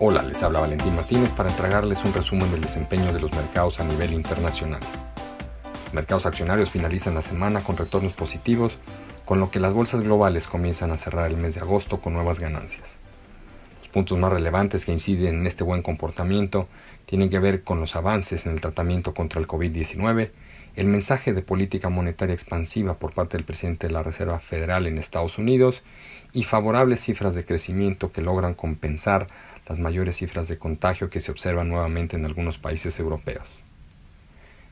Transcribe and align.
Hola, 0.00 0.24
les 0.24 0.42
habla 0.42 0.58
Valentín 0.58 0.96
Martínez 0.96 1.32
para 1.32 1.50
entregarles 1.50 2.04
un 2.04 2.12
resumen 2.12 2.50
del 2.50 2.60
desempeño 2.60 3.12
de 3.12 3.20
los 3.20 3.32
mercados 3.32 3.78
a 3.78 3.84
nivel 3.84 4.12
internacional. 4.12 4.80
Mercados 5.92 6.26
accionarios 6.26 6.72
finalizan 6.72 7.14
la 7.14 7.22
semana 7.22 7.62
con 7.62 7.76
retornos 7.76 8.12
positivos, 8.12 8.80
con 9.24 9.38
lo 9.38 9.52
que 9.52 9.60
las 9.60 9.72
bolsas 9.72 10.00
globales 10.00 10.48
comienzan 10.48 10.90
a 10.90 10.96
cerrar 10.96 11.30
el 11.30 11.36
mes 11.36 11.54
de 11.54 11.60
agosto 11.60 12.00
con 12.00 12.12
nuevas 12.12 12.40
ganancias. 12.40 12.98
Puntos 13.94 14.18
más 14.18 14.32
relevantes 14.32 14.84
que 14.84 14.92
inciden 14.92 15.36
en 15.36 15.46
este 15.46 15.62
buen 15.62 15.80
comportamiento 15.80 16.68
tienen 17.06 17.30
que 17.30 17.38
ver 17.38 17.62
con 17.62 17.78
los 17.78 17.94
avances 17.94 18.44
en 18.44 18.50
el 18.50 18.60
tratamiento 18.60 19.14
contra 19.14 19.40
el 19.40 19.46
COVID-19, 19.46 20.32
el 20.74 20.86
mensaje 20.88 21.32
de 21.32 21.42
política 21.42 21.90
monetaria 21.90 22.34
expansiva 22.34 22.98
por 22.98 23.12
parte 23.12 23.36
del 23.36 23.46
presidente 23.46 23.86
de 23.86 23.92
la 23.92 24.02
Reserva 24.02 24.40
Federal 24.40 24.88
en 24.88 24.98
Estados 24.98 25.38
Unidos 25.38 25.84
y 26.32 26.42
favorables 26.42 27.02
cifras 27.02 27.36
de 27.36 27.44
crecimiento 27.44 28.10
que 28.10 28.20
logran 28.20 28.54
compensar 28.54 29.28
las 29.68 29.78
mayores 29.78 30.16
cifras 30.16 30.48
de 30.48 30.58
contagio 30.58 31.08
que 31.08 31.20
se 31.20 31.30
observan 31.30 31.68
nuevamente 31.68 32.16
en 32.16 32.24
algunos 32.24 32.58
países 32.58 32.98
europeos. 32.98 33.62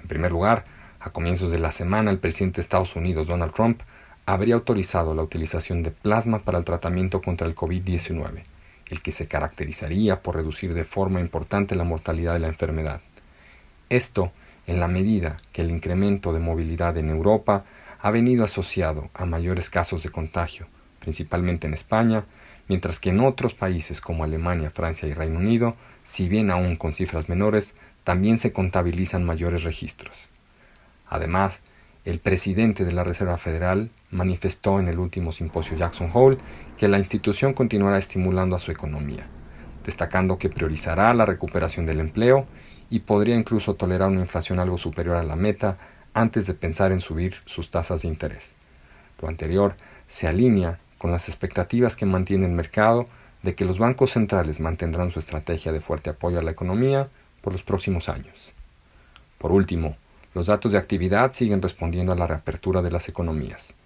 En 0.00 0.08
primer 0.08 0.32
lugar, 0.32 0.64
a 0.98 1.10
comienzos 1.10 1.52
de 1.52 1.60
la 1.60 1.70
semana, 1.70 2.10
el 2.10 2.18
presidente 2.18 2.56
de 2.56 2.62
Estados 2.62 2.96
Unidos, 2.96 3.28
Donald 3.28 3.52
Trump, 3.52 3.82
habría 4.26 4.56
autorizado 4.56 5.14
la 5.14 5.22
utilización 5.22 5.84
de 5.84 5.92
plasma 5.92 6.40
para 6.40 6.58
el 6.58 6.64
tratamiento 6.64 7.22
contra 7.22 7.46
el 7.46 7.54
COVID-19, 7.54 8.42
el 8.92 9.00
que 9.00 9.10
se 9.10 9.26
caracterizaría 9.26 10.22
por 10.22 10.36
reducir 10.36 10.74
de 10.74 10.84
forma 10.84 11.18
importante 11.18 11.74
la 11.74 11.84
mortalidad 11.84 12.34
de 12.34 12.40
la 12.40 12.48
enfermedad. 12.48 13.00
Esto 13.88 14.32
en 14.66 14.80
la 14.80 14.86
medida 14.86 15.38
que 15.50 15.62
el 15.62 15.70
incremento 15.70 16.34
de 16.34 16.40
movilidad 16.40 16.98
en 16.98 17.08
Europa 17.08 17.64
ha 18.00 18.10
venido 18.10 18.44
asociado 18.44 19.08
a 19.14 19.24
mayores 19.24 19.70
casos 19.70 20.02
de 20.02 20.10
contagio, 20.10 20.66
principalmente 21.00 21.66
en 21.66 21.72
España, 21.72 22.26
mientras 22.68 23.00
que 23.00 23.08
en 23.08 23.20
otros 23.20 23.54
países 23.54 24.02
como 24.02 24.24
Alemania, 24.24 24.70
Francia 24.70 25.08
y 25.08 25.14
Reino 25.14 25.38
Unido, 25.38 25.74
si 26.02 26.28
bien 26.28 26.50
aún 26.50 26.76
con 26.76 26.92
cifras 26.92 27.30
menores, 27.30 27.76
también 28.04 28.36
se 28.36 28.52
contabilizan 28.52 29.24
mayores 29.24 29.64
registros. 29.64 30.28
Además, 31.08 31.62
el 32.04 32.18
presidente 32.18 32.84
de 32.84 32.92
la 32.92 33.04
Reserva 33.04 33.38
Federal 33.38 33.90
manifestó 34.10 34.80
en 34.80 34.88
el 34.88 34.98
último 34.98 35.30
simposio 35.30 35.76
Jackson 35.76 36.10
Hole 36.12 36.38
que 36.76 36.88
la 36.88 36.98
institución 36.98 37.54
continuará 37.54 37.96
estimulando 37.96 38.56
a 38.56 38.58
su 38.58 38.72
economía, 38.72 39.24
destacando 39.84 40.36
que 40.36 40.48
priorizará 40.48 41.14
la 41.14 41.26
recuperación 41.26 41.86
del 41.86 42.00
empleo 42.00 42.44
y 42.90 43.00
podría 43.00 43.36
incluso 43.36 43.74
tolerar 43.74 44.08
una 44.08 44.20
inflación 44.20 44.58
algo 44.58 44.78
superior 44.78 45.16
a 45.16 45.22
la 45.22 45.36
meta 45.36 45.78
antes 46.12 46.46
de 46.46 46.54
pensar 46.54 46.90
en 46.90 47.00
subir 47.00 47.36
sus 47.44 47.70
tasas 47.70 48.02
de 48.02 48.08
interés. 48.08 48.56
Lo 49.20 49.28
anterior 49.28 49.76
se 50.08 50.26
alinea 50.26 50.80
con 50.98 51.12
las 51.12 51.28
expectativas 51.28 51.94
que 51.94 52.04
mantiene 52.04 52.46
el 52.46 52.52
mercado 52.52 53.06
de 53.42 53.54
que 53.54 53.64
los 53.64 53.78
bancos 53.78 54.10
centrales 54.10 54.58
mantendrán 54.58 55.12
su 55.12 55.20
estrategia 55.20 55.72
de 55.72 55.80
fuerte 55.80 56.10
apoyo 56.10 56.40
a 56.40 56.42
la 56.42 56.50
economía 56.50 57.08
por 57.40 57.52
los 57.52 57.62
próximos 57.62 58.08
años. 58.08 58.52
Por 59.38 59.52
último, 59.52 59.96
los 60.34 60.46
datos 60.46 60.72
de 60.72 60.78
actividad 60.78 61.32
siguen 61.32 61.62
respondiendo 61.62 62.12
a 62.12 62.16
la 62.16 62.26
reapertura 62.26 62.82
de 62.82 62.90
las 62.90 63.08
economías. 63.08 63.76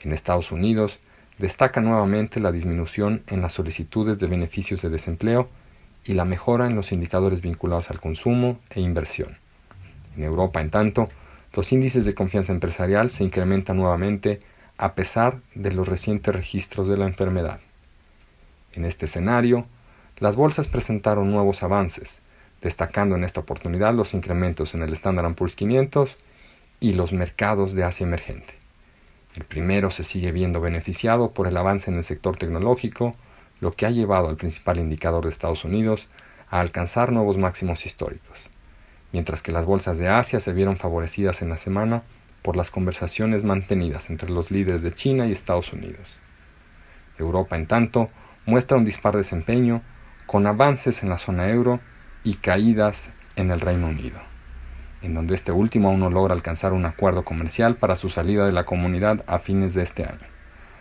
En 0.00 0.12
Estados 0.12 0.52
Unidos, 0.52 1.00
destaca 1.38 1.80
nuevamente 1.80 2.40
la 2.40 2.52
disminución 2.52 3.22
en 3.26 3.42
las 3.42 3.52
solicitudes 3.52 4.18
de 4.20 4.26
beneficios 4.26 4.82
de 4.82 4.90
desempleo 4.90 5.46
y 6.04 6.14
la 6.14 6.24
mejora 6.24 6.66
en 6.66 6.74
los 6.74 6.92
indicadores 6.92 7.40
vinculados 7.40 7.90
al 7.90 8.00
consumo 8.00 8.58
e 8.70 8.80
inversión. 8.80 9.38
En 10.16 10.24
Europa, 10.24 10.60
en 10.60 10.70
tanto, 10.70 11.08
los 11.52 11.72
índices 11.72 12.04
de 12.04 12.14
confianza 12.14 12.52
empresarial 12.52 13.10
se 13.10 13.24
incrementan 13.24 13.76
nuevamente 13.76 14.40
a 14.76 14.94
pesar 14.94 15.40
de 15.54 15.72
los 15.72 15.88
recientes 15.88 16.34
registros 16.34 16.88
de 16.88 16.96
la 16.96 17.06
enfermedad. 17.06 17.60
En 18.72 18.84
este 18.84 19.06
escenario, 19.06 19.66
las 20.18 20.36
bolsas 20.36 20.68
presentaron 20.68 21.30
nuevos 21.30 21.62
avances, 21.62 22.22
destacando 22.60 23.16
en 23.16 23.24
esta 23.24 23.40
oportunidad 23.40 23.94
los 23.94 24.14
incrementos 24.14 24.74
en 24.74 24.82
el 24.82 24.92
Standard 24.92 25.34
Poor's 25.34 25.56
500 25.56 26.16
y 26.80 26.92
los 26.92 27.12
mercados 27.12 27.74
de 27.74 27.84
Asia 27.84 28.04
emergente. 28.04 28.54
El 29.34 29.44
primero 29.44 29.90
se 29.90 30.04
sigue 30.04 30.32
viendo 30.32 30.60
beneficiado 30.60 31.32
por 31.32 31.46
el 31.46 31.56
avance 31.56 31.90
en 31.90 31.96
el 31.96 32.04
sector 32.04 32.36
tecnológico, 32.36 33.14
lo 33.60 33.72
que 33.72 33.86
ha 33.86 33.90
llevado 33.90 34.28
al 34.28 34.36
principal 34.36 34.78
indicador 34.78 35.24
de 35.24 35.30
Estados 35.30 35.64
Unidos 35.64 36.08
a 36.50 36.60
alcanzar 36.60 37.12
nuevos 37.12 37.36
máximos 37.36 37.86
históricos, 37.86 38.50
mientras 39.12 39.42
que 39.42 39.52
las 39.52 39.64
bolsas 39.64 39.98
de 39.98 40.08
Asia 40.08 40.40
se 40.40 40.52
vieron 40.52 40.76
favorecidas 40.76 41.42
en 41.42 41.50
la 41.50 41.58
semana 41.58 42.02
por 42.42 42.56
las 42.56 42.70
conversaciones 42.70 43.44
mantenidas 43.44 44.10
entre 44.10 44.30
los 44.30 44.50
líderes 44.50 44.82
de 44.82 44.92
China 44.92 45.26
y 45.26 45.32
Estados 45.32 45.72
Unidos. 45.72 46.20
Europa, 47.18 47.56
en 47.56 47.66
tanto, 47.66 48.08
muestra 48.46 48.76
un 48.76 48.84
dispar 48.84 49.16
desempeño 49.16 49.82
con 50.26 50.46
avances 50.46 51.02
en 51.02 51.08
la 51.08 51.18
zona 51.18 51.48
euro 51.50 51.80
y 52.24 52.34
caídas 52.34 53.12
en 53.36 53.50
el 53.50 53.60
Reino 53.60 53.88
Unido, 53.88 54.18
en 55.02 55.14
donde 55.14 55.34
este 55.34 55.52
último 55.52 55.88
aún 55.88 56.00
no 56.00 56.10
logra 56.10 56.34
alcanzar 56.34 56.72
un 56.72 56.86
acuerdo 56.86 57.24
comercial 57.24 57.76
para 57.76 57.96
su 57.96 58.08
salida 58.08 58.46
de 58.46 58.52
la 58.52 58.64
comunidad 58.64 59.24
a 59.26 59.38
fines 59.38 59.74
de 59.74 59.82
este 59.82 60.04
año. 60.04 60.26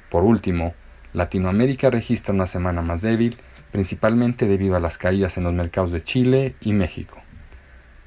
Por 0.09 0.23
último, 0.23 0.73
Latinoamérica 1.13 1.89
registra 1.89 2.33
una 2.33 2.47
semana 2.47 2.81
más 2.81 3.01
débil, 3.01 3.37
principalmente 3.71 4.47
debido 4.47 4.75
a 4.75 4.79
las 4.79 4.97
caídas 4.97 5.37
en 5.37 5.43
los 5.43 5.53
mercados 5.53 5.91
de 5.91 6.03
Chile 6.03 6.55
y 6.61 6.73
México. 6.73 7.17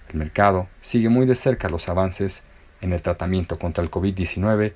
El 0.08 0.18
mercado 0.18 0.68
sigue 0.80 1.08
muy 1.08 1.26
de 1.26 1.34
cerca 1.34 1.68
los 1.68 1.88
avances 1.88 2.44
en 2.80 2.92
el 2.92 3.02
tratamiento 3.02 3.58
contra 3.58 3.84
el 3.84 3.90
COVID-19 3.90 4.72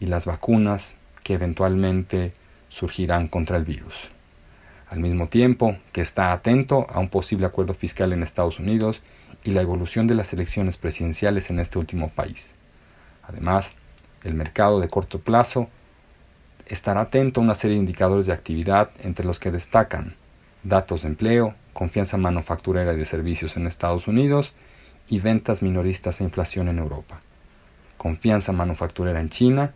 y 0.00 0.06
las 0.06 0.26
vacunas 0.26 0.96
que 1.22 1.34
eventualmente 1.34 2.32
surgirán 2.68 3.28
contra 3.28 3.56
el 3.56 3.64
virus. 3.64 4.08
Al 4.92 5.00
mismo 5.00 5.28
tiempo 5.28 5.78
que 5.92 6.02
está 6.02 6.32
atento 6.32 6.86
a 6.90 7.00
un 7.00 7.08
posible 7.08 7.46
acuerdo 7.46 7.72
fiscal 7.72 8.12
en 8.12 8.22
Estados 8.22 8.60
Unidos 8.60 9.00
y 9.42 9.52
la 9.52 9.62
evolución 9.62 10.06
de 10.06 10.14
las 10.14 10.34
elecciones 10.34 10.76
presidenciales 10.76 11.48
en 11.48 11.60
este 11.60 11.78
último 11.78 12.10
país. 12.10 12.54
Además, 13.22 13.72
el 14.22 14.34
mercado 14.34 14.80
de 14.80 14.88
corto 14.88 15.18
plazo 15.18 15.70
estará 16.66 17.00
atento 17.00 17.40
a 17.40 17.44
una 17.44 17.54
serie 17.54 17.76
de 17.76 17.80
indicadores 17.80 18.26
de 18.26 18.34
actividad 18.34 18.90
entre 19.02 19.24
los 19.24 19.40
que 19.40 19.50
destacan 19.50 20.14
datos 20.62 21.02
de 21.02 21.08
empleo, 21.08 21.54
confianza 21.72 22.18
manufacturera 22.18 22.92
y 22.92 22.98
de 22.98 23.06
servicios 23.06 23.56
en 23.56 23.66
Estados 23.66 24.06
Unidos 24.08 24.52
y 25.08 25.20
ventas 25.20 25.62
minoristas 25.62 26.20
e 26.20 26.24
inflación 26.24 26.68
en 26.68 26.78
Europa 26.78 27.22
confianza 28.02 28.50
manufacturera 28.50 29.20
en 29.20 29.28
China 29.28 29.74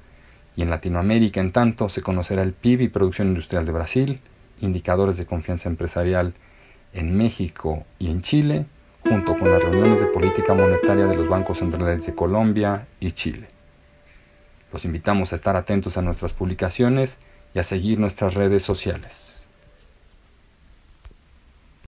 y 0.56 0.62
en 0.62 0.71
Latinoamérica, 0.71 1.41
en 1.41 1.53
tanto, 1.53 1.88
se 1.88 2.03
conocerá 2.03 2.43
el 2.43 2.55
PIB 2.55 2.81
y 2.81 2.88
producción 2.88 3.28
industrial 3.28 3.65
de 3.65 3.71
Brasil, 3.71 4.21
indicadores 4.61 5.17
de 5.17 5.27
confianza 5.27 5.69
empresarial 5.69 6.34
en 6.93 7.17
México 7.17 7.84
y 7.99 8.11
en 8.11 8.22
Chile, 8.22 8.67
junto 9.03 9.37
con 9.37 9.50
las 9.50 9.62
reuniones 9.62 10.00
de 10.00 10.06
política 10.06 10.55
monetaria 10.55 11.06
de 11.06 11.15
los 11.15 11.28
bancos 11.28 11.59
centrales 11.59 12.06
de 12.06 12.15
Colombia 12.15 12.87
y 13.00 13.12
Chile. 13.12 13.49
Los 14.72 14.84
invitamos 14.84 15.33
a 15.33 15.37
estar 15.37 15.56
atentos 15.56 15.97
a 15.97 16.03
nuestras 16.03 16.33
publicaciones 16.33 17.19
y 17.55 17.59
a 17.59 17.65
seguir 17.65 17.99
nuestras 18.00 18.34
redes 18.34 18.62
sociales. 18.62 19.36